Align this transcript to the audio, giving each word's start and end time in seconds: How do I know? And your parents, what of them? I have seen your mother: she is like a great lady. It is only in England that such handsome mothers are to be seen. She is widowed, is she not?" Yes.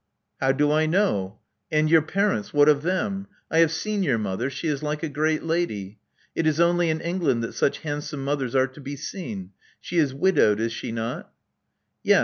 How 0.39 0.51
do 0.51 0.71
I 0.71 0.87
know? 0.87 1.37
And 1.71 1.87
your 1.87 2.01
parents, 2.01 2.51
what 2.55 2.67
of 2.67 2.81
them? 2.81 3.27
I 3.51 3.59
have 3.59 3.69
seen 3.71 4.01
your 4.01 4.17
mother: 4.17 4.49
she 4.49 4.67
is 4.67 4.81
like 4.81 5.03
a 5.03 5.07
great 5.09 5.43
lady. 5.43 5.99
It 6.33 6.47
is 6.47 6.59
only 6.59 6.89
in 6.89 7.01
England 7.01 7.43
that 7.43 7.53
such 7.53 7.81
handsome 7.81 8.23
mothers 8.25 8.55
are 8.55 8.65
to 8.65 8.81
be 8.81 8.95
seen. 8.95 9.51
She 9.79 9.99
is 9.99 10.11
widowed, 10.11 10.59
is 10.59 10.73
she 10.73 10.91
not?" 10.91 11.31
Yes. 12.01 12.19